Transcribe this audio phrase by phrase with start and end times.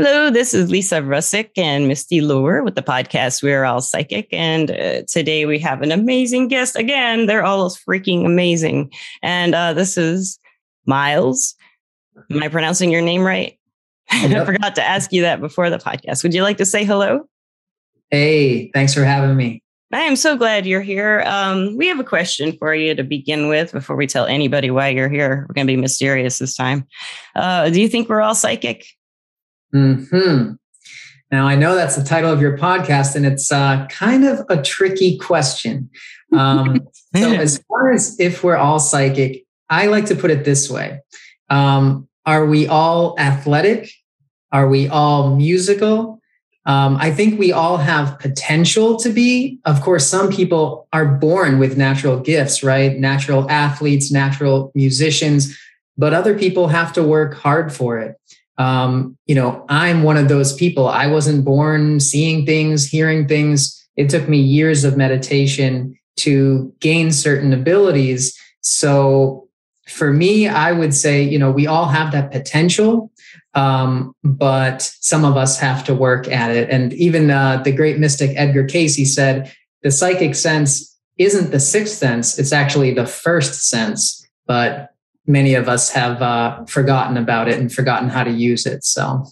[0.00, 4.28] Hello, this is Lisa Rusick and Misty Lure with the podcast We're All Psychic.
[4.30, 6.76] And uh, today we have an amazing guest.
[6.76, 8.92] Again, they're all freaking amazing.
[9.24, 10.38] And uh, this is
[10.86, 11.56] Miles.
[12.30, 13.58] Am I pronouncing your name right?
[14.12, 14.40] Yep.
[14.40, 16.22] I forgot to ask you that before the podcast.
[16.22, 17.24] Would you like to say hello?
[18.12, 19.64] Hey, thanks for having me.
[19.92, 21.24] I am so glad you're here.
[21.26, 24.90] Um, we have a question for you to begin with before we tell anybody why
[24.90, 25.44] you're here.
[25.48, 26.86] We're going to be mysterious this time.
[27.34, 28.86] Uh, do you think we're all psychic?
[29.72, 30.52] Hmm.
[31.30, 34.62] Now I know that's the title of your podcast, and it's uh, kind of a
[34.62, 35.90] tricky question.
[36.32, 40.70] Um, so, as far as if we're all psychic, I like to put it this
[40.70, 41.00] way:
[41.50, 43.90] um, Are we all athletic?
[44.52, 46.18] Are we all musical?
[46.64, 49.58] Um, I think we all have potential to be.
[49.64, 52.98] Of course, some people are born with natural gifts, right?
[52.98, 55.58] Natural athletes, natural musicians,
[55.96, 58.17] but other people have to work hard for it
[58.58, 60.88] um, you know, I'm one of those people.
[60.88, 63.74] I wasn't born seeing things, hearing things.
[63.96, 68.36] It took me years of meditation to gain certain abilities.
[68.60, 69.48] So
[69.86, 73.10] for me, I would say, you know, we all have that potential,
[73.54, 76.68] um, but some of us have to work at it.
[76.68, 81.94] And even uh, the great mystic Edgar Cayce said, the psychic sense isn't the sixth
[81.94, 84.24] sense, it's actually the first sense.
[84.46, 84.90] But
[85.28, 88.82] many of us have uh, forgotten about it and forgotten how to use it.
[88.82, 89.24] So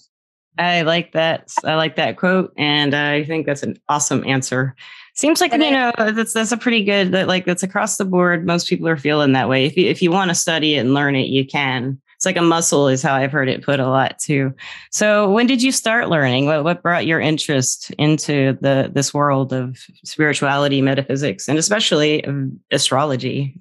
[0.58, 1.52] I like that.
[1.64, 4.76] I like that quote, and I think that's an awesome answer.
[5.14, 8.46] Seems like you know that's that's a pretty good that like that's across the board.
[8.46, 9.64] Most people are feeling that way.
[9.64, 12.38] If you if you want to study it and learn it, you can it's like
[12.38, 14.54] a muscle is how I've heard it put a lot too.
[14.90, 16.46] So when did you start learning?
[16.46, 22.24] What what brought your interest into the this world of spirituality, metaphysics, and especially
[22.70, 23.60] astrology?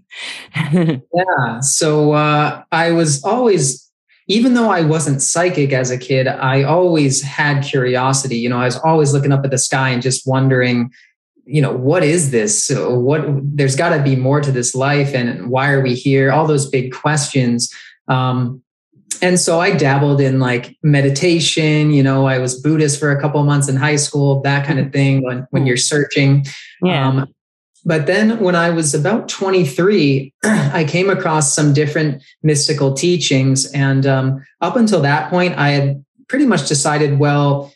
[0.73, 1.59] yeah.
[1.59, 3.85] So uh, I was always
[4.27, 8.37] even though I wasn't psychic as a kid, I always had curiosity.
[8.37, 10.91] You know, I was always looking up at the sky and just wondering,
[11.45, 12.71] you know, what is this?
[12.73, 16.31] What there's got to be more to this life, and why are we here?
[16.31, 17.69] All those big questions.
[18.07, 18.61] Um,
[19.21, 21.91] and so I dabbled in like meditation.
[21.91, 24.91] You know, I was Buddhist for a couple months in high school, that kind of
[24.91, 25.23] thing.
[25.23, 26.45] When when you're searching,
[26.81, 27.07] yeah.
[27.07, 27.33] Um,
[27.87, 34.05] but then when I was about 23, I came across some different mystical teachings, and
[34.07, 37.71] um, up until that point, I had pretty much decided, well,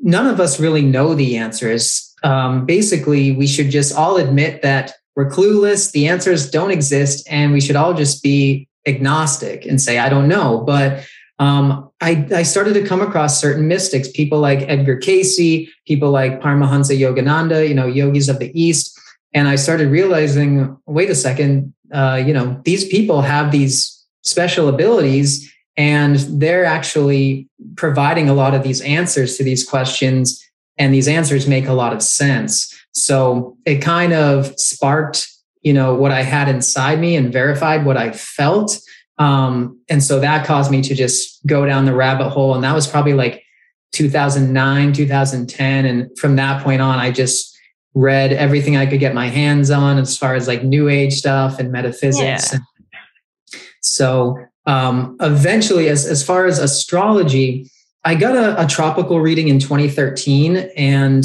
[0.00, 2.14] none of us really know the answers.
[2.22, 7.52] Um, basically, we should just all admit that we're clueless, the answers don't exist, and
[7.52, 10.62] we should all just be agnostic and say, I don't know.
[10.66, 11.06] But
[11.38, 16.40] um, I, I, started to come across certain mystics, people like Edgar Cayce, people like
[16.40, 18.98] Paramahansa Yogananda, you know, yogis of the East.
[19.32, 24.68] And I started realizing, wait a second, uh, you know, these people have these special
[24.68, 30.44] abilities and they're actually providing a lot of these answers to these questions.
[30.76, 32.74] And these answers make a lot of sense.
[32.92, 35.30] So it kind of sparked
[35.62, 38.78] you know what i had inside me and verified what i felt.
[39.18, 42.54] Um, and so that caused me to just go down the rabbit hole.
[42.54, 43.44] And that was probably like
[43.92, 47.56] 2009 2010 and from that point on i just
[47.94, 51.58] read everything i could get my hands on as far as like new age stuff
[51.58, 52.52] and metaphysics.
[52.52, 53.60] Yeah.
[53.80, 57.68] so um, eventually as, as far as astrology
[58.04, 61.24] i got a, a tropical reading in 2013 and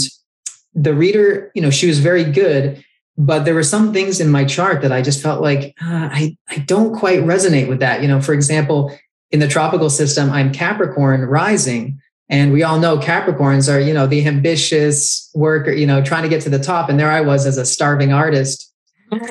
[0.74, 2.84] the reader you know she was very good
[3.18, 6.38] but there were some things in my chart that I just felt like uh, I,
[6.50, 8.02] I don't quite resonate with that.
[8.02, 8.98] You know, for example,
[9.32, 12.02] in the tropical system, I'm Capricorn rising.
[12.28, 16.30] And we all know Capricorns are, you know, the ambitious worker, you know, trying to
[16.30, 16.90] get to the top.
[16.90, 18.72] And there I was as a starving artist.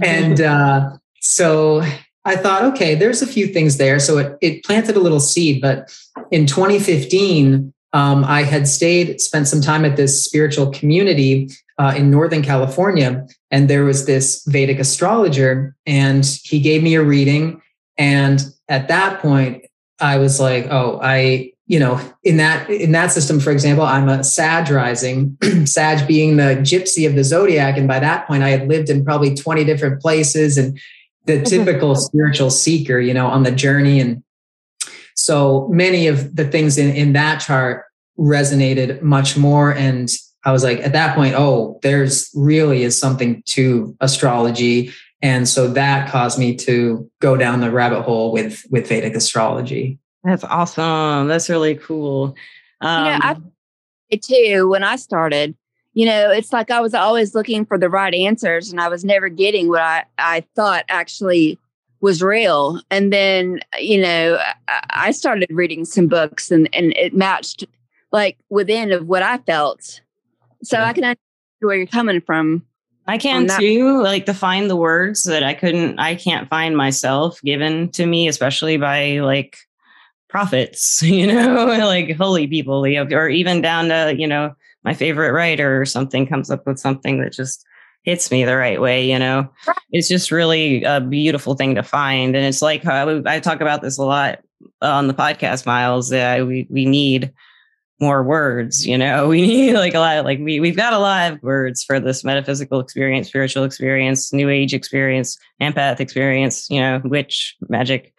[0.00, 0.90] and uh,
[1.20, 1.82] so
[2.24, 4.00] I thought, okay, there's a few things there.
[4.00, 5.60] So it, it planted a little seed.
[5.60, 5.94] But
[6.30, 12.10] in 2015, um, I had stayed, spent some time at this spiritual community uh, in
[12.10, 17.60] Northern California, and there was this Vedic astrologer, and he gave me a reading.
[17.98, 19.66] And at that point,
[20.00, 24.08] I was like, oh, I, you know, in that in that system, for example, I'm
[24.08, 28.50] a Sag rising, Sag being the gypsy of the zodiac, and by that point, I
[28.50, 30.78] had lived in probably 20 different places and
[31.26, 34.22] the typical spiritual seeker, you know, on the journey and
[35.14, 37.84] so many of the things in, in that chart
[38.18, 39.72] resonated much more.
[39.72, 40.08] And
[40.44, 44.92] I was like, at that point, oh, there's really is something to astrology.
[45.20, 49.98] And so that caused me to go down the rabbit hole with with Vedic astrology.
[50.24, 51.28] That's awesome.
[51.28, 52.34] That's really cool.
[52.80, 53.52] Um, you know, I um,
[54.20, 55.54] too when I started.
[55.94, 59.04] You know, it's like I was always looking for the right answers, and I was
[59.04, 61.58] never getting what I I thought actually
[62.02, 62.80] was real.
[62.90, 64.38] And then, you know,
[64.90, 67.64] I started reading some books and, and it matched
[68.10, 70.00] like within of what I felt.
[70.64, 71.18] So I can understand
[71.60, 72.66] where you're coming from.
[73.06, 77.40] I can too, like to find the words that I couldn't, I can't find myself
[77.42, 79.58] given to me, especially by like
[80.28, 85.80] prophets, you know, like holy people, or even down to, you know, my favorite writer
[85.80, 87.64] or something comes up with something that just
[88.02, 89.48] hits me the right way, you know.
[89.90, 92.34] It's just really a beautiful thing to find.
[92.34, 94.40] And it's like I, I talk about this a lot
[94.80, 97.32] on the podcast, Miles, that we, we need
[98.02, 100.98] more words you know we need like a lot of, like we, we've got a
[100.98, 106.80] lot of words for this metaphysical experience spiritual experience new age experience empath experience you
[106.80, 108.12] know witch magic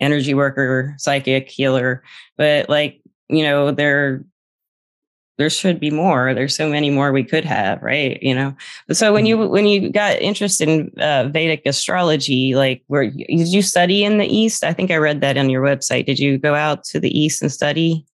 [0.00, 2.02] energy worker psychic healer
[2.36, 4.24] but like you know there
[5.38, 8.54] there should be more there's so many more we could have right you know
[8.92, 13.62] so when you when you got interested in uh, vedic astrology like where did you
[13.62, 16.54] study in the east i think i read that on your website did you go
[16.54, 18.04] out to the east and study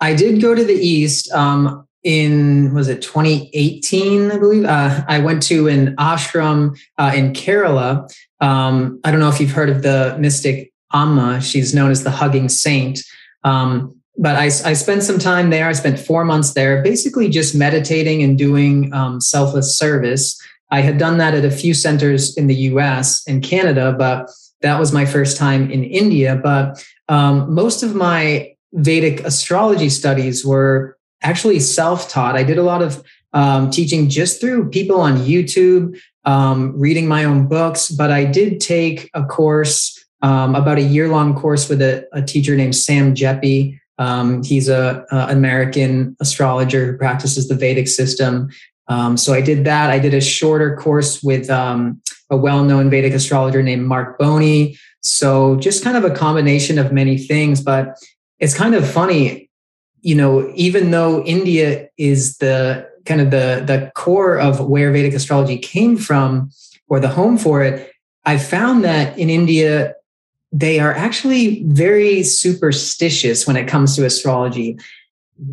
[0.00, 4.64] I did go to the East um, in, was it 2018, I believe?
[4.64, 8.10] Uh, I went to an ashram uh, in Kerala.
[8.40, 11.40] Um, I don't know if you've heard of the mystic Amma.
[11.40, 13.00] She's known as the hugging saint.
[13.44, 15.66] Um, but I, I, spent some time there.
[15.66, 20.38] I spent four months there, basically just meditating and doing um, selfless service.
[20.70, 24.30] I had done that at a few centers in the US and Canada, but
[24.60, 26.38] that was my first time in India.
[26.40, 32.36] But um, most of my Vedic astrology studies were actually self taught.
[32.36, 33.02] I did a lot of
[33.32, 38.60] um, teaching just through people on YouTube, um, reading my own books, but I did
[38.60, 43.14] take a course, um, about a year long course with a, a, teacher named Sam
[43.14, 43.79] Geppi.
[44.00, 48.48] Um, he's a, a, American astrologer who practices the Vedic system.
[48.88, 49.90] Um, so I did that.
[49.90, 52.00] I did a shorter course with um,
[52.30, 54.78] a well known Vedic astrologer named Marc Boney.
[55.02, 57.98] So just kind of a combination of many things, but
[58.38, 59.50] it's kind of funny,
[60.00, 65.12] you know, even though India is the kind of the the core of where Vedic
[65.12, 66.50] astrology came from
[66.88, 67.92] or the home for it,
[68.24, 69.94] I found that in India
[70.52, 74.78] they are actually very superstitious when it comes to astrology.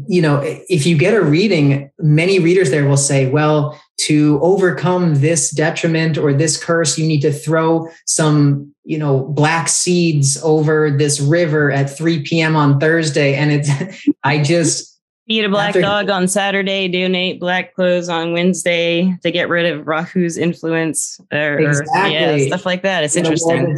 [0.07, 5.15] You know, if you get a reading, many readers there will say, well, to overcome
[5.15, 10.89] this detriment or this curse, you need to throw some you know black seeds over
[10.89, 13.69] this river at 3 p.m on thursday and it's
[14.23, 14.97] i just
[15.27, 19.65] eat a black after, dog on saturday donate black clothes on wednesday to get rid
[19.65, 22.13] of rahu's influence or, exactly.
[22.13, 23.75] yeah stuff like that it's interesting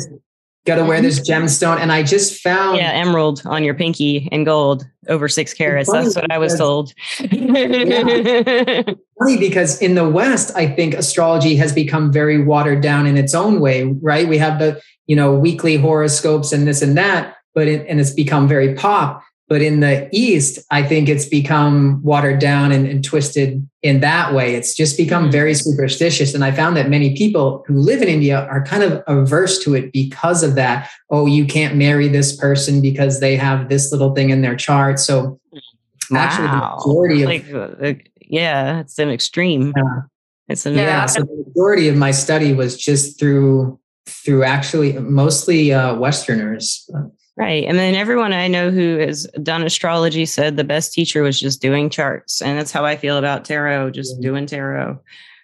[0.69, 1.05] got to wear mm-hmm.
[1.05, 5.53] this gemstone and i just found yeah emerald on your pinky and gold over six
[5.53, 8.83] carats that's what i was told yeah.
[9.19, 13.33] funny because in the west i think astrology has become very watered down in its
[13.33, 17.67] own way right we have the you know, weekly horoscopes and this and that, but
[17.67, 19.23] it, and it's become very pop.
[19.49, 24.33] But in the East, I think it's become watered down and, and twisted in that
[24.33, 24.53] way.
[24.53, 25.31] It's just become mm-hmm.
[25.31, 26.35] very superstitious.
[26.35, 29.73] And I found that many people who live in India are kind of averse to
[29.73, 30.89] it because of that.
[31.09, 34.99] Oh, you can't marry this person because they have this little thing in their chart.
[34.99, 35.39] So
[36.11, 36.19] wow.
[36.19, 39.73] actually, the majority of like, yeah, it's an extreme.
[39.75, 40.01] Yeah.
[40.47, 41.05] It's an yeah.
[41.05, 46.89] So the majority of my study was just through through actually mostly uh, Westerners.
[47.39, 47.63] Right.
[47.63, 51.61] And then everyone I know who has done astrology said the best teacher was just
[51.61, 52.41] doing charts.
[52.41, 54.27] And that's how I feel about tarot, just yeah.
[54.27, 54.99] doing tarot,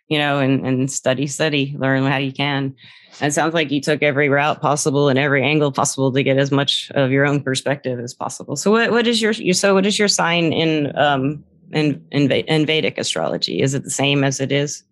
[0.10, 2.76] you know, and, and study, study, learn how you can.
[3.22, 6.38] And it sounds like you took every route possible and every angle possible to get
[6.38, 8.58] as much of your own perspective as possible.
[8.58, 12.30] So what, what is your, your so what is your sign in um in, in
[12.30, 13.62] in Vedic astrology?
[13.62, 14.84] Is it the same as it is?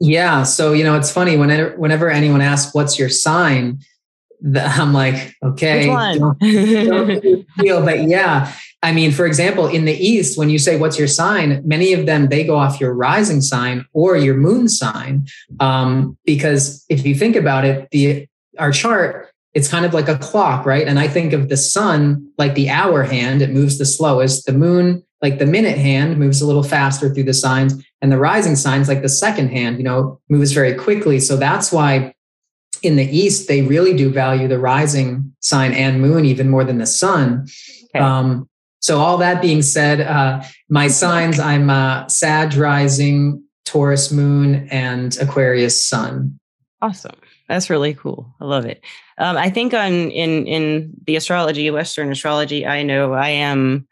[0.00, 0.42] Yeah.
[0.42, 3.78] So, you know, it's funny whenever, whenever anyone asks, what's your sign?
[4.56, 8.52] I'm like, okay, don't, don't feel, but yeah.
[8.82, 11.60] I mean, for example, in the East, when you say, what's your sign?
[11.64, 15.26] Many of them, they go off your rising sign or your moon sign.
[15.60, 18.26] Um, because if you think about it, the,
[18.58, 20.86] our chart, it's kind of like a clock, right?
[20.86, 24.46] And I think of the sun like the hour hand, it moves the slowest.
[24.46, 28.18] The moon, like the minute hand, moves a little faster through the signs and the
[28.18, 32.14] rising signs like the second hand you know moves very quickly so that's why
[32.82, 36.78] in the east they really do value the rising sign and moon even more than
[36.78, 37.46] the sun.
[37.94, 37.98] Okay.
[37.98, 38.48] um,
[38.80, 45.16] so all that being said uh, my signs i'm uh, sag rising taurus moon and
[45.18, 46.38] aquarius sun.
[46.82, 47.16] Awesome.
[47.46, 48.34] That's really cool.
[48.40, 48.82] I love it.
[49.18, 53.86] Um, i think on in in the astrology western astrology i know i am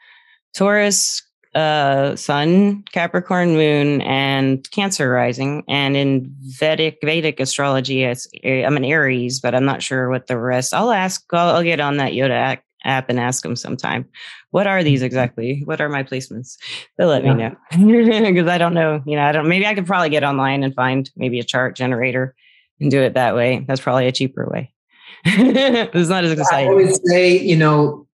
[0.54, 1.22] taurus
[1.54, 5.64] uh, Sun, Capricorn Moon, and Cancer rising.
[5.68, 10.74] And in Vedic Vedic astrology, I'm an Aries, but I'm not sure what the rest.
[10.74, 11.24] I'll ask.
[11.32, 14.06] I'll, I'll get on that Yoda app and ask them sometime.
[14.50, 15.62] What are these exactly?
[15.64, 16.56] What are my placements?
[16.96, 17.34] They'll let yeah.
[17.34, 19.02] me know because I don't know.
[19.06, 19.48] You know, I don't.
[19.48, 22.34] Maybe I could probably get online and find maybe a chart generator
[22.80, 23.64] and do it that way.
[23.66, 24.72] That's probably a cheaper way.
[25.24, 26.70] it's not as exciting.
[26.70, 28.06] I would say, you know,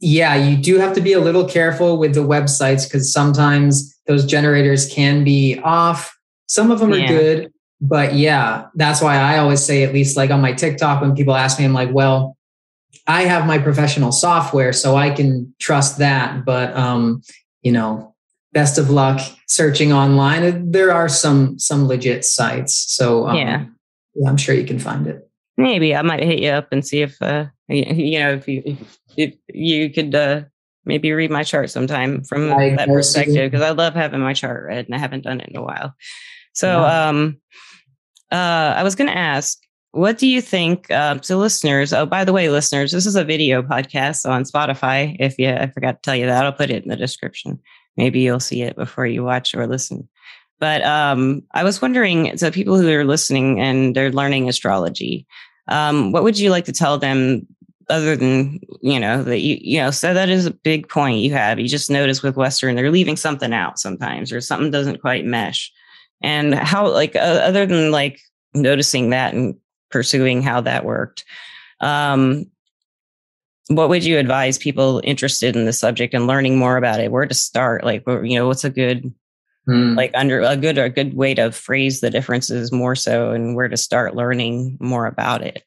[0.00, 4.24] yeah, you do have to be a little careful with the websites because sometimes those
[4.24, 6.16] generators can be off.
[6.46, 7.04] Some of them yeah.
[7.04, 11.00] are good, but yeah, that's why I always say, at least like on my TikTok,
[11.00, 12.36] when people ask me, I'm like, well,
[13.06, 16.44] I have my professional software, so I can trust that.
[16.44, 17.22] But um,
[17.62, 18.14] you know,
[18.52, 20.70] best of luck searching online.
[20.70, 23.64] There are some some legit sites, so um, yeah.
[24.14, 25.28] yeah, I'm sure you can find it.
[25.56, 28.98] Maybe I might hit you up and see if uh, you know if you if,
[29.16, 30.42] if you could uh,
[30.84, 34.64] maybe read my chart sometime from I that perspective because I love having my chart
[34.66, 35.94] read and I haven't done it in a while.
[36.54, 37.08] So yeah.
[37.08, 37.40] um,
[38.32, 39.58] uh, I was going to ask
[39.92, 40.90] what do you think?
[40.90, 45.16] Um, so, listeners, oh, by the way, listeners, this is a video podcast on Spotify.
[45.18, 47.58] If you, I forgot to tell you that, I'll put it in the description.
[47.96, 50.08] Maybe you'll see it before you watch or listen.
[50.60, 55.26] But um, I was wondering, so people who are listening and they're learning astrology,
[55.68, 57.46] um, what would you like to tell them
[57.90, 61.32] other than you know that you you know so that is a big point you
[61.32, 65.24] have you just notice with western they're leaving something out sometimes or something doesn't quite
[65.24, 65.72] mesh
[66.22, 68.20] and how like uh, other than like
[68.54, 69.54] noticing that and
[69.90, 71.24] pursuing how that worked.
[71.80, 72.46] Um,
[73.68, 77.12] what would you advise people interested in the subject and learning more about it?
[77.12, 77.84] Where to start?
[77.84, 79.12] Like, you know, what's a good,
[79.68, 79.96] mm.
[79.96, 83.68] like, under a good a good way to phrase the differences more so, and where
[83.68, 85.62] to start learning more about it?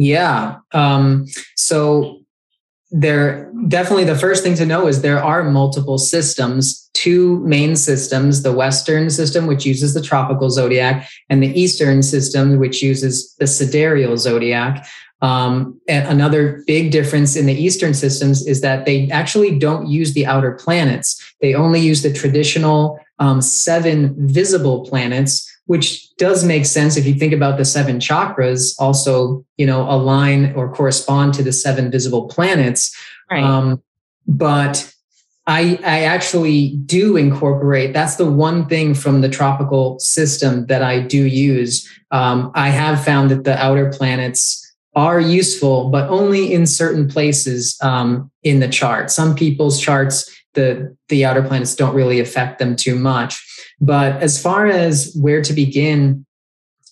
[0.00, 0.60] Yeah.
[0.72, 1.26] Um,
[1.56, 2.20] so
[2.90, 8.42] there definitely the first thing to know is there are multiple systems two main systems
[8.42, 13.46] the western system which uses the tropical zodiac and the eastern system which uses the
[13.46, 14.84] sidereal zodiac
[15.22, 20.14] um, and another big difference in the eastern systems is that they actually don't use
[20.14, 26.66] the outer planets they only use the traditional um, seven visible planets which does make
[26.66, 31.44] sense if you think about the seven chakras also you know align or correspond to
[31.44, 32.92] the seven visible planets.
[33.30, 33.44] Right.
[33.44, 33.80] um,
[34.26, 34.92] but
[35.46, 40.98] I, I actually do incorporate that's the one thing from the tropical system that i
[40.98, 41.88] do use.
[42.10, 44.40] Um, i have found that the outer planets
[44.96, 49.08] are useful but only in certain places um, in the chart.
[49.08, 53.40] Some people's charts the the outer planets don't really affect them too much
[53.80, 56.26] but as far as where to begin,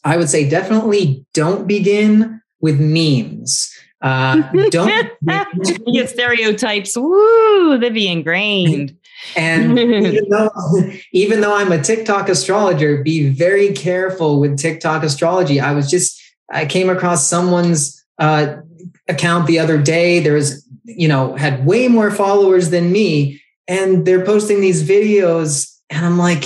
[0.04, 3.70] I would say definitely don't begin with memes.
[4.00, 5.10] Uh, don't
[5.92, 6.96] get stereotypes.
[6.96, 8.94] Woo, they'd be ingrained.
[9.34, 10.50] And even though,
[11.12, 15.58] even though I'm a TikTok astrologer, be very careful with TikTok astrology.
[15.58, 16.22] I was just,
[16.52, 18.58] I came across someone's uh,
[19.08, 20.20] account the other day.
[20.20, 25.78] There was, you know, had way more followers than me, and they're posting these videos,
[25.90, 26.44] and I'm like,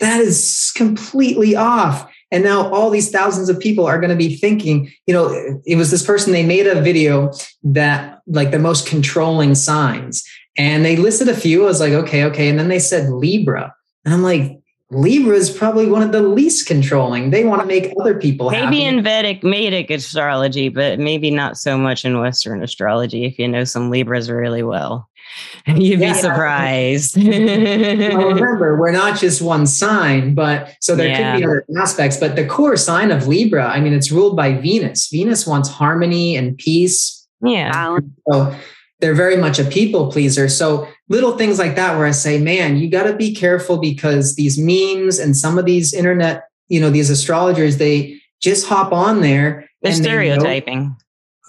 [0.00, 2.10] that is completely off.
[2.30, 5.76] And now all these thousands of people are going to be thinking, you know, it
[5.76, 10.24] was this person, they made a video that like the most controlling signs.
[10.58, 11.62] And they listed a few.
[11.62, 12.48] I was like, okay, okay.
[12.48, 13.72] And then they said Libra.
[14.04, 14.58] And I'm like,
[14.90, 17.30] Libra is probably one of the least controlling.
[17.30, 18.84] They want to make other people maybe happy.
[18.84, 23.64] in Vedic Vedic astrology, but maybe not so much in Western astrology if you know
[23.64, 25.08] some Libras really well.
[25.66, 26.12] And you'd be yeah.
[26.12, 27.16] surprised.
[27.16, 27.26] well,
[28.34, 31.32] remember, we're not just one sign, but so there yeah.
[31.32, 32.18] could be other aspects.
[32.18, 35.08] But the core sign of Libra, I mean, it's ruled by Venus.
[35.08, 37.26] Venus wants harmony and peace.
[37.42, 37.98] Yeah.
[38.30, 38.54] So
[39.00, 40.48] they're very much a people pleaser.
[40.48, 44.36] So little things like that, where I say, man, you got to be careful because
[44.36, 49.20] these memes and some of these internet, you know, these astrologers, they just hop on
[49.20, 49.68] there.
[49.82, 50.96] They're stereotyping.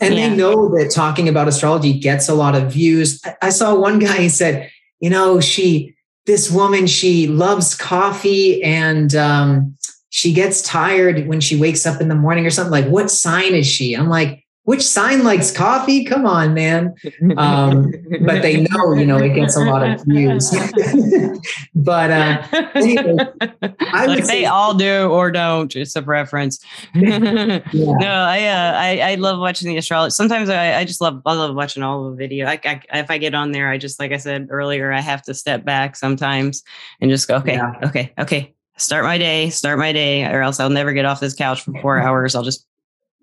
[0.02, 0.30] And yeah.
[0.30, 3.22] they know that talking about astrology gets a lot of views.
[3.42, 9.16] I saw one guy, he said, you know, she, this woman, she loves coffee and
[9.16, 9.78] um,
[10.10, 12.72] she gets tired when she wakes up in the morning or something.
[12.72, 13.94] Like, what sign is she?
[13.94, 16.04] I'm like, which sign likes coffee?
[16.04, 16.96] Come on, man.
[17.38, 17.92] Um,
[18.22, 20.50] but they know, you know, it gets a lot of views.
[21.76, 23.16] but uh, anyway,
[23.94, 25.76] I like they all do or don't.
[25.76, 26.60] It's a preference.
[26.96, 27.60] yeah.
[27.72, 30.12] No, I, uh, I I love watching the astrology.
[30.12, 32.48] Sometimes I, I just love I love watching all the video.
[32.48, 35.22] I, I, if I get on there, I just like I said earlier, I have
[35.24, 36.64] to step back sometimes
[37.02, 37.74] and just go, okay, yeah.
[37.84, 38.54] okay, okay.
[38.78, 41.74] Start my day, start my day, or else I'll never get off this couch for
[41.82, 42.36] four hours.
[42.36, 42.66] I'll just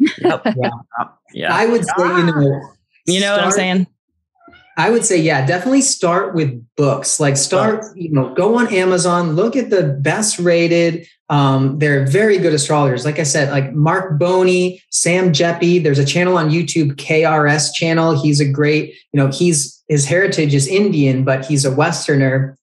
[0.23, 0.43] Yep.
[0.57, 0.71] yeah.
[1.33, 1.55] Yeah.
[1.55, 2.63] I would say, you know,
[3.07, 3.87] you know start, what I'm saying?
[4.77, 7.21] I would say, yeah, definitely start with books.
[7.21, 11.07] Like start, you know, go on Amazon, look at the best rated.
[11.29, 13.05] Um, they're very good astrologers.
[13.05, 15.83] Like I said, like Marc Boney, Sam Geppi.
[15.83, 18.21] There's a channel on YouTube, KRS channel.
[18.21, 22.57] He's a great, you know, he's his heritage is Indian, but he's a Westerner,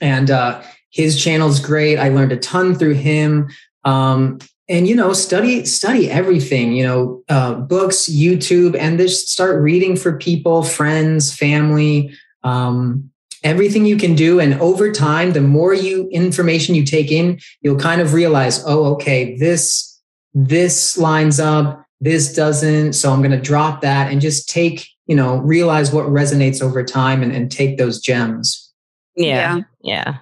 [0.00, 1.98] and uh, his channel's great.
[1.98, 3.48] I learned a ton through him.
[3.84, 9.60] Um, and you know study study everything you know uh, books youtube and just start
[9.60, 12.12] reading for people friends family
[12.44, 13.10] um,
[13.42, 14.40] everything you can do.
[14.40, 18.94] And over time the more you information you take in you'll kind of realize oh
[18.94, 20.00] okay this
[20.32, 25.14] this lines up this doesn't so i'm going to drop that and just take you
[25.14, 28.72] know realize what resonates over time and, and take those gems.
[29.16, 29.56] Yeah.
[29.56, 30.16] Yeah, yeah.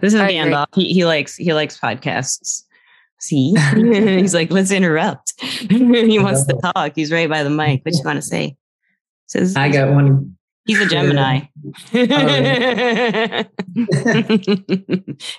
[0.00, 0.66] this is Gandalf.
[0.74, 2.64] He, he likes he likes podcasts
[3.20, 5.34] See, he's like, let's interrupt.
[5.40, 6.92] he wants to talk.
[6.94, 7.84] He's right by the mic.
[7.84, 8.56] What you want to say?
[9.26, 10.36] Says I got one.
[10.64, 11.40] He's a Gemini.
[11.92, 12.06] in,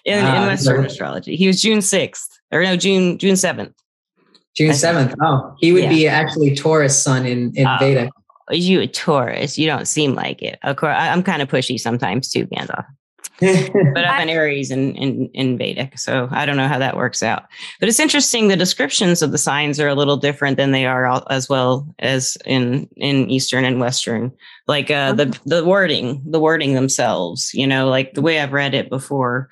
[0.05, 3.75] in uh, Western astrology, he was June sixth, or no, June June seventh.
[4.55, 5.15] June seventh.
[5.21, 5.89] Oh, he would yeah.
[5.89, 8.09] be actually Taurus sun in in uh, Vedic.
[8.51, 9.57] You a Taurus?
[9.57, 10.57] You don't seem like it.
[10.63, 12.85] Of course, I, am kind of pushy sometimes too, Gandalf
[13.93, 17.23] but I'm an Aries in, in, in Vedic, so I don't know how that works
[17.23, 17.43] out.
[17.79, 18.47] But it's interesting.
[18.47, 22.37] The descriptions of the signs are a little different than they are as well as
[22.45, 24.31] in in Eastern and Western.
[24.67, 27.51] Like uh, the the wording, the wording themselves.
[27.53, 29.49] You know, like the way I've read it before.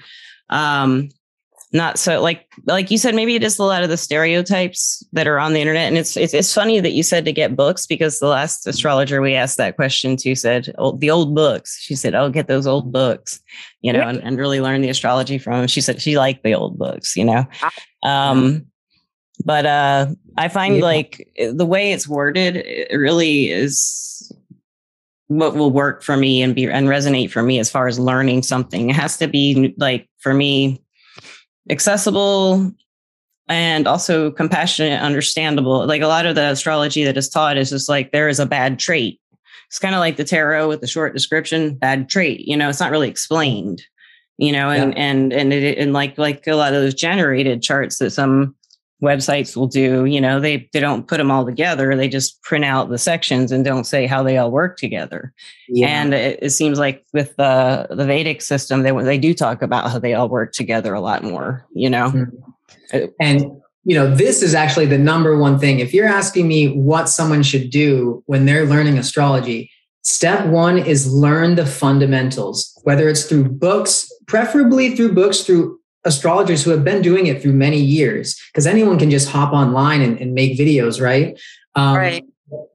[0.50, 1.10] Um,
[1.78, 5.28] not so like like you said maybe it is a lot of the stereotypes that
[5.28, 5.88] are on the internet.
[5.88, 9.22] And it's it's, it's funny that you said to get books because the last astrologer
[9.22, 11.80] we asked that question to said oh, the old books.
[11.80, 13.40] She said oh get those old books
[13.82, 16.54] you know and, and really learn the astrology from them she said she liked the
[16.54, 17.46] old books you know?
[17.62, 18.32] Ah.
[18.32, 18.66] um
[19.46, 20.84] but uh i find yeah.
[20.84, 24.08] like the way it's worded it really is
[25.28, 28.44] what will work for me and be and resonate for me as far as learning
[28.44, 28.90] something.
[28.90, 30.82] It has to be like for me
[31.70, 32.72] accessible
[33.48, 35.86] and also compassionate, understandable.
[35.86, 38.46] Like a lot of the astrology that is taught is just like there is a
[38.46, 39.20] bad trait.
[39.68, 42.42] It's kind of like the tarot with the short description, bad trait.
[42.42, 43.82] You know, it's not really explained.
[44.38, 45.04] You know, and yeah.
[45.04, 48.56] and and it, and like like a lot of those generated charts that some
[49.02, 52.66] websites will do you know they they don't put them all together they just print
[52.66, 55.34] out the sections and don't say how they all work together
[55.70, 55.88] yeah.
[55.88, 59.92] and it, it, seems like with the the vedic system they they do talk about
[59.92, 63.06] how they all work together a lot more you know mm-hmm.
[63.22, 63.46] and
[63.84, 67.44] you know this is actually the number one thing if you're asking me what someone
[67.44, 69.70] should do when they're learning astrology
[70.02, 76.64] step one is learn the fundamentals whether it's through books preferably through books through astrologers
[76.64, 80.20] who have been doing it through many years because anyone can just hop online and,
[80.20, 81.40] and make videos right?
[81.76, 82.26] Um, right.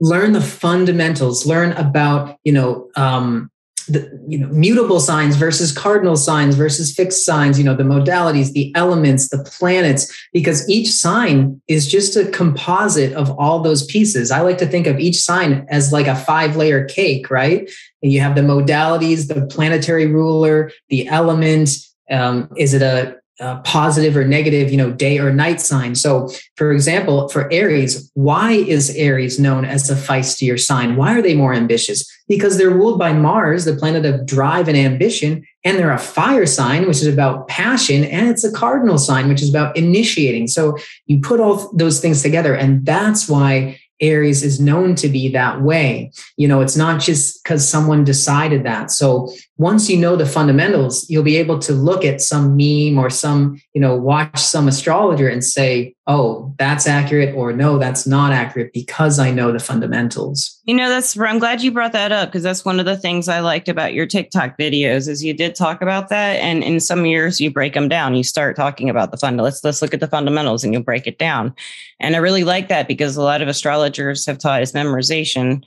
[0.01, 3.51] learn the fundamentals learn about you know um,
[3.89, 8.53] the you know mutable signs versus cardinal signs versus fixed signs you know the modalities
[8.53, 14.31] the elements the planets because each sign is just a composite of all those pieces.
[14.31, 17.69] I like to think of each sign as like a five layer cake right?
[18.03, 21.71] And you have the modalities the planetary ruler the element
[22.11, 25.97] um, is it a uh, positive or negative, you know, day or night sign.
[25.97, 30.95] So, for example, for Aries, why is Aries known as a feistier sign?
[30.95, 32.09] Why are they more ambitious?
[32.29, 36.47] Because they're ruled by Mars, the planet of drive and ambition, and they're a fire
[36.47, 40.47] sign, which is about passion, and it's a cardinal sign, which is about initiating.
[40.47, 45.29] So, you put all those things together, and that's why Aries is known to be
[45.31, 46.13] that way.
[46.37, 48.91] You know, it's not just because someone decided that.
[48.91, 53.09] So once you know the fundamentals, you'll be able to look at some meme or
[53.09, 58.33] some, you know, watch some astrologer and say, oh, that's accurate or no, that's not
[58.33, 60.61] accurate because I know the fundamentals.
[60.65, 63.29] You know, that's I'm glad you brought that up because that's one of the things
[63.29, 66.35] I liked about your TikTok videos is you did talk about that.
[66.41, 68.17] And in some years you break them down.
[68.17, 69.41] You start talking about the fund.
[69.41, 71.55] Let's let's look at the fundamentals and you'll break it down.
[72.01, 75.63] And I really like that because a lot of astrologers have taught us memorization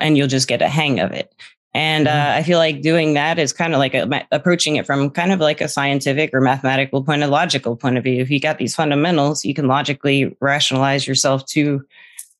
[0.00, 1.32] and you'll just get a hang of it.
[1.76, 2.16] And mm-hmm.
[2.16, 5.30] uh, I feel like doing that is kind of like a, approaching it from kind
[5.30, 8.22] of like a scientific or mathematical point, of logical point of view.
[8.22, 11.84] If you got these fundamentals, you can logically rationalize yourself to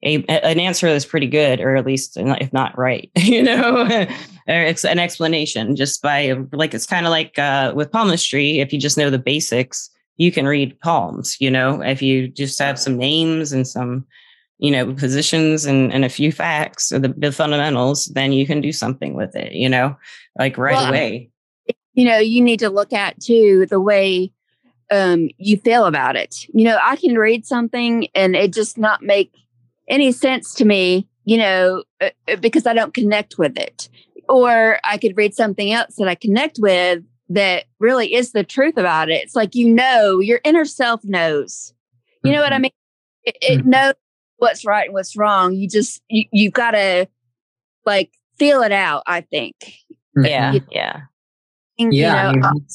[0.03, 3.83] a, an answer that's pretty good, or at least if not right, you know,
[4.49, 8.61] or it's an explanation just by like it's kind of like uh, with palmistry.
[8.61, 11.37] If you just know the basics, you can read palms.
[11.41, 14.07] You know, if you just have some names and some
[14.59, 18.61] you know, positions and, and a few facts or the, the fundamentals, then you can
[18.61, 19.97] do something with it, you know,
[20.39, 21.31] like right well, away.
[21.95, 24.33] You know, you need to look at too the way
[24.91, 26.47] um, you feel about it.
[26.55, 29.33] You know, I can read something and it just not make
[29.89, 33.89] any sense to me, you know, uh, uh because I don't connect with it.
[34.29, 38.77] or I could read something else that I connect with that really is the truth
[38.77, 39.23] about it.
[39.23, 41.75] It's like, you know, your inner self knows.
[42.25, 42.63] You know what I Mhm.
[42.63, 42.71] mean?
[43.25, 43.67] It, it Mhm.
[43.67, 43.95] knows
[44.39, 45.55] what's right and what's wrong.
[45.55, 47.07] You just, you, you've got to
[47.85, 49.55] like feel it out, I think.
[50.17, 50.25] Mm-hmm.
[50.25, 51.01] Yeah, You- yeah.
[51.79, 52.67] And, Yeah, I You know, mean,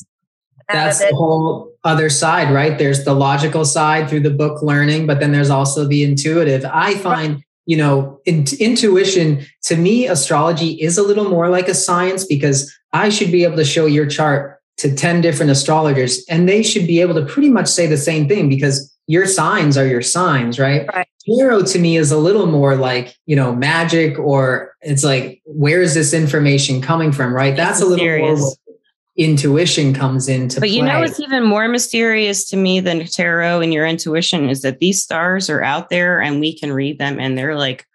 [0.72, 2.78] that's the whole other side, right?
[2.78, 6.64] There's the logical side through the book learning, but then there's also the intuitive.
[6.72, 11.74] I find, you know, in, intuition to me, astrology is a little more like a
[11.74, 16.48] science because I should be able to show your chart to 10 different astrologers and
[16.48, 19.86] they should be able to pretty much say the same thing because your signs are
[19.88, 20.88] your signs, right?
[20.94, 21.08] Right.
[21.28, 25.82] Tarot to me is a little more like, you know, magic or it's like, where
[25.82, 27.56] is this information coming from, right?
[27.56, 28.42] That's a little more mysterious.
[28.66, 28.78] what
[29.18, 30.76] intuition comes into But play.
[30.78, 34.80] you know what's even more mysterious to me than tarot and your intuition is that
[34.80, 37.86] these stars are out there and we can read them and they're like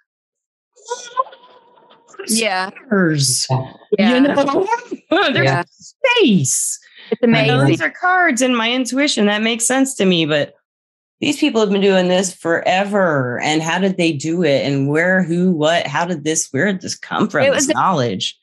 [2.29, 2.71] Yeah.
[2.87, 3.47] stars.
[3.99, 4.15] Yeah.
[4.15, 4.67] You know?
[5.33, 5.63] There's Yeah.
[5.71, 6.79] space.
[7.11, 7.67] It's I know amazing.
[7.69, 9.27] these are cards in my intuition.
[9.27, 10.55] That makes sense to me, but
[11.21, 13.41] these people have been doing this forever.
[13.41, 14.67] And how did they do it?
[14.67, 17.43] And where, who, what, how did this, where did this come from?
[17.45, 18.39] It This was- knowledge.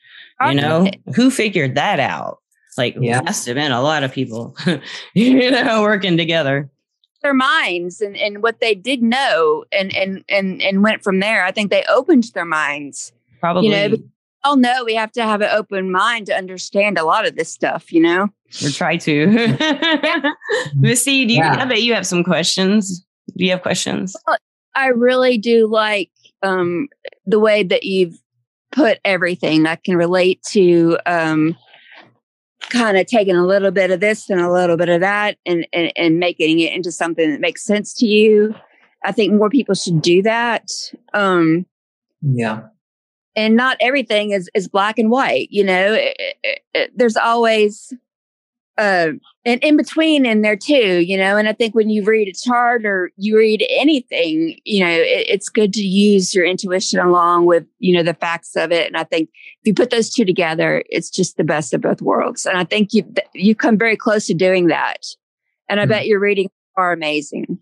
[0.46, 2.38] You know, who figured that out?
[2.76, 3.18] Like, Yeah.
[3.20, 4.56] it must have been a lot of people,
[5.14, 6.68] you know, working together.
[7.22, 11.44] their minds and, and what they did know and, and and and went from there.
[11.44, 13.12] I think they opened their minds.
[13.40, 13.70] Probably.
[13.88, 14.00] but-
[14.44, 17.50] Oh no, we have to have an open mind to understand a lot of this
[17.52, 18.28] stuff, you know?
[18.64, 19.56] or try to.
[20.76, 21.56] Missy, do you, Yeah.
[21.62, 23.04] I bet you have some questions.
[23.36, 24.14] Do you have questions?
[24.74, 26.10] I really do like
[26.42, 26.88] um
[27.26, 28.18] the way that you've
[28.70, 29.66] put everything.
[29.66, 31.56] I can relate to um
[32.70, 35.66] kind of taking a little bit of this and a little bit of that and,
[35.72, 38.54] and and making it into something that makes sense to you.
[39.04, 40.70] I think more people should do that.
[41.12, 41.66] Um
[42.22, 42.62] yeah.
[43.36, 47.92] And not everything is is black and white you know It- it- it- there's always
[48.76, 49.10] uh
[49.44, 52.32] an in between in there too you know and i think when you read a
[52.32, 57.46] chart or you read anything you know it, it's good to use your intuition along
[57.46, 59.28] with you know the facts of it and i think
[59.60, 62.64] if you put those two together it's just the best of both worlds and i
[62.64, 65.04] think you you come very close to doing that
[65.68, 65.90] and i Mhm.
[65.90, 67.58] bet your readings are amazing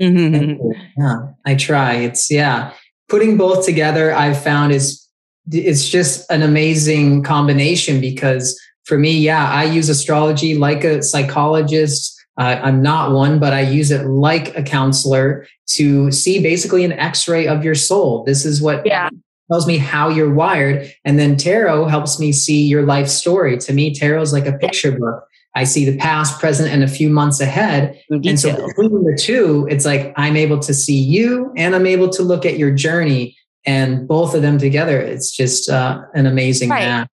[0.00, 0.58] Mhm.
[0.96, 1.96] Yeah, I try.
[1.96, 2.72] It's yeah,
[3.10, 4.12] putting both together.
[4.14, 5.06] I've found is
[5.50, 12.16] it's just an amazing combination because for me, yeah, I use astrology like a psychologist.
[12.38, 16.92] Uh, I'm not one, but I use it like a counselor to see basically an
[16.92, 18.24] X-ray of your soul.
[18.24, 19.10] This is what Yeah.
[19.50, 23.58] tells me how you're wired, and then tarot helps me see your life story.
[23.58, 25.24] To me, tarot is like a picture book.
[25.54, 28.00] I see the past, present, and a few months ahead.
[28.10, 32.08] And so between the two, it's like I'm able to see you and I'm able
[32.10, 33.36] to look at your journey
[33.66, 35.00] and both of them together.
[35.00, 36.84] It's just uh, an amazing Right.
[36.84, 37.08] match.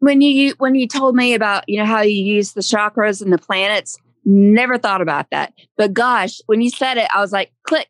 [0.00, 3.32] when you when you told me about you know how you use the chakras and
[3.32, 7.50] the planets never thought about that but gosh when you said it i was like
[7.64, 7.88] click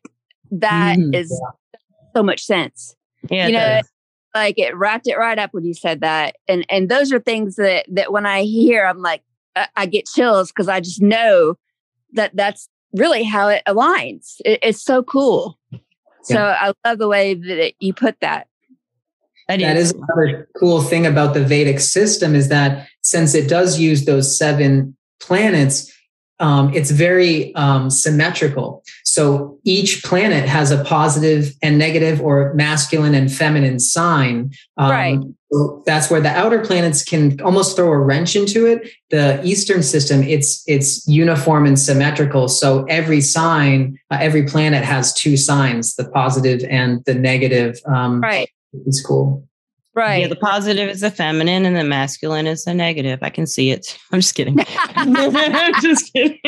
[0.49, 1.51] That is Mhm.
[2.15, 2.95] so much sense
[3.29, 3.81] yeah, you know,
[4.33, 7.57] like it wrapped it right up when you said that and and those are things
[7.57, 9.21] that that when i hear i'm like
[9.59, 11.55] i, I get chills because i just know
[12.13, 15.57] that that's really how it aligns it, it's so cool
[16.23, 18.47] so i love the way that you put that
[19.47, 23.79] That That is another cool thing about the Vedic system is that since it does
[23.79, 25.91] use those seven planets,
[26.39, 28.83] um, it's very um, symmetrical.
[29.03, 34.51] So each planet has a positive and negative or masculine and feminine sign.
[34.77, 35.19] Um, Right.
[35.85, 38.89] That's where the outer planets can almost throw a wrench into it.
[39.09, 42.47] The Eastern system, it's it's uniform and symmetrical.
[42.47, 47.79] So every sign, uh, every planet has two signs: the positive and the negative.
[47.85, 48.49] Um, right
[48.85, 49.48] It's cool.
[49.95, 53.19] Right Yeah, the positive is the feminine and the masculine is the negative.
[53.21, 53.97] I can see it.
[54.11, 54.57] I'm just kidding.
[54.95, 56.39] I'm just kidding.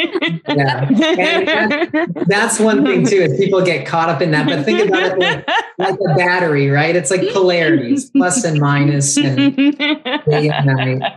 [0.47, 0.87] Yeah.
[1.17, 4.45] And That's one thing too, is people get caught up in that.
[4.45, 6.95] But think about it like, like a battery, right?
[6.95, 11.13] It's like polarities, plus and minus, and day and night.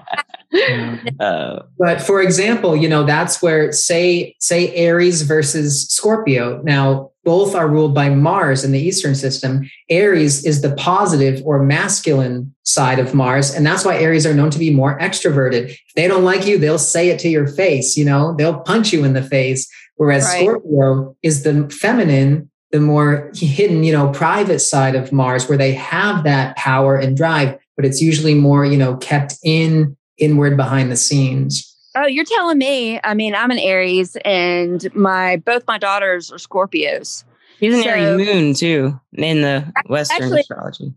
[0.54, 0.98] Yeah.
[1.20, 6.62] Oh, um, But for example, you know, that's where say say Aries versus Scorpio.
[6.62, 9.68] Now, both are ruled by Mars in the Eastern system.
[9.88, 14.50] Aries is the positive or masculine side of Mars, and that's why Aries are known
[14.50, 15.70] to be more extroverted.
[15.70, 18.92] If they don't like you, they'll say it to your face, you know, they'll punch
[18.92, 19.68] you in the face.
[19.96, 20.42] Whereas Right.
[20.42, 25.72] Scorpio is the feminine, the more hidden, you know, private side of Mars where they
[25.72, 30.90] have that power and drive, but it's usually more, you know, kept in inward behind
[30.90, 31.73] the scenes.
[31.96, 32.98] Oh, you're telling me.
[33.04, 37.24] I mean, I'm an Aries, and my both my daughters are Scorpios.
[37.60, 40.92] he's an So- Aries moon too in the Western Actually- astrology.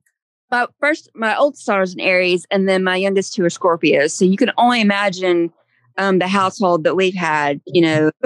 [0.51, 4.11] my first, my oldest daughter is an Aries, and then my youngest two are Scorpios.
[4.11, 5.51] So you can only imagine
[5.99, 7.59] um, the household that we've had.
[7.67, 8.11] You know,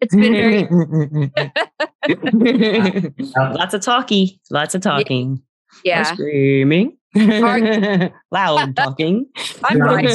[0.00, 0.68] it's been very
[3.36, 5.42] lots of talky, lots of talking.
[5.84, 9.26] Yeah, screaming, loud talking.
[9.64, 10.10] I'm right.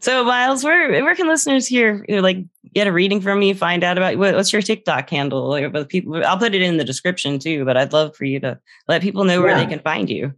[0.00, 2.44] so Miles, where where can listeners here like
[2.74, 5.48] get a reading from you, find out about what, what's your TikTok handle?
[5.48, 7.64] Like, people, I'll put it in the description too.
[7.64, 9.64] But I'd love for you to let people know where yeah.
[9.64, 10.34] they can find you.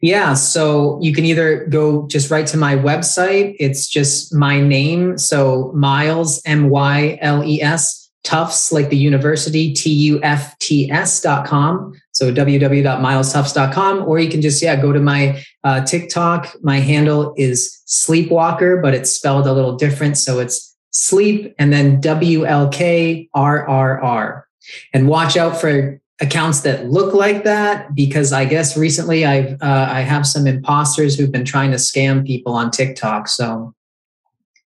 [0.00, 3.56] Yeah, so you can either go just right to my website.
[3.58, 9.72] It's just my name, so Miles M Y L E S Tufts, like the university,
[9.72, 11.92] T U F T S dot com.
[12.12, 16.56] So www.milestufts.com, or you can just, yeah, go to my uh, TikTok.
[16.62, 20.16] My handle is Sleepwalker, but it's spelled a little different.
[20.16, 24.48] So it's sleep and then W L K R R R.
[24.92, 29.88] And watch out for accounts that look like that because I guess recently I've uh,
[29.90, 33.28] I have some imposters who've been trying to scam people on TikTok.
[33.28, 33.74] So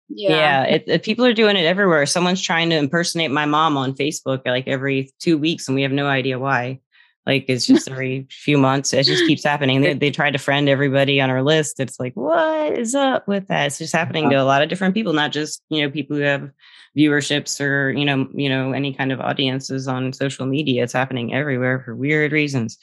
[0.10, 2.06] yeah, yeah it, it, people are doing it everywhere.
[2.06, 5.92] Someone's trying to impersonate my mom on Facebook like every two weeks, and we have
[5.92, 6.80] no idea why.
[7.26, 9.82] Like it's just every few months, it just keeps happening.
[9.82, 11.80] They, they try to friend everybody on our list.
[11.80, 13.68] It's like, what is up with that?
[13.68, 16.24] It's just happening to a lot of different people, not just you know people who
[16.24, 16.52] have
[16.96, 20.84] viewerships or you know you know any kind of audiences on social media.
[20.84, 22.78] It's happening everywhere for weird reasons.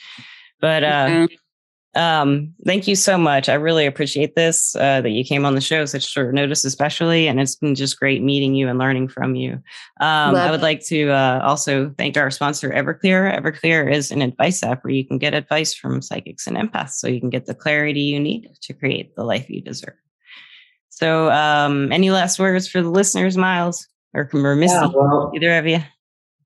[0.61, 1.27] But uh,
[1.95, 3.49] um, thank you so much.
[3.49, 7.29] I really appreciate this uh, that you came on the show such short notice, especially,
[7.29, 9.55] and it's been just great meeting you and learning from you.
[10.01, 13.39] Um, I would like to uh, also thank our sponsor, Everclear.
[13.39, 17.09] Everclear is an advice app where you can get advice from psychics and empaths, so
[17.09, 19.95] you can get the clarity you need to create the life you deserve.
[20.89, 25.59] So, um, any last words for the listeners, Miles or, or Misty, yeah, well, either
[25.59, 25.83] of you?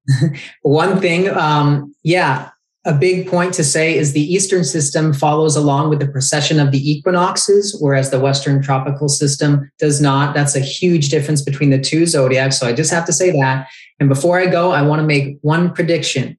[0.62, 2.50] one thing, um, yeah,
[2.86, 6.70] a big point to say is the Eastern system follows along with the precession of
[6.70, 10.34] the equinoxes, whereas the Western tropical system does not.
[10.34, 12.60] That's a huge difference between the two zodiacs.
[12.60, 13.66] So I just have to say that.
[13.98, 16.38] And before I go, I want to make one prediction.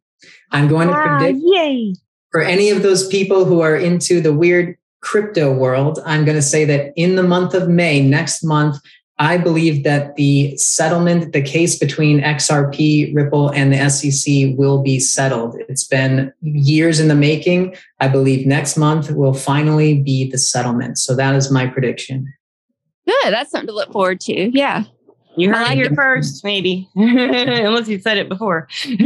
[0.51, 1.93] I'm going to ah, predict yay.
[2.31, 6.41] for any of those people who are into the weird crypto world, I'm going to
[6.41, 8.77] say that in the month of May, next month,
[9.19, 14.99] I believe that the settlement, the case between XRP, Ripple, and the SEC will be
[14.99, 15.56] settled.
[15.67, 17.75] It's been years in the making.
[17.99, 20.99] I believe next month will finally be the settlement.
[20.99, 22.32] So that is my prediction.
[23.08, 23.34] Good.
[23.34, 24.51] That's something to look forward to.
[24.56, 24.84] Yeah.
[25.38, 28.67] You heard it here first, maybe, unless you said it before.
[28.82, 28.97] thank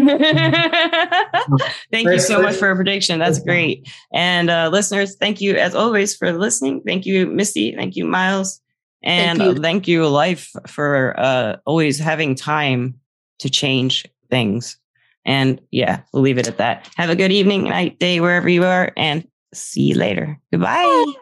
[2.08, 3.20] you so much for a prediction.
[3.20, 3.86] That's great.
[4.14, 6.84] And uh, listeners, thank you as always for listening.
[6.86, 7.76] Thank you, Misty.
[7.76, 8.61] Thank you, Miles.
[9.04, 13.00] And thank you, thank you Life, for uh, always having time
[13.40, 14.78] to change things.
[15.26, 16.90] And yeah, we'll leave it at that.
[16.98, 20.40] Have a good evening, night, day, wherever you are, and see you later.
[20.52, 21.14] Goodbye.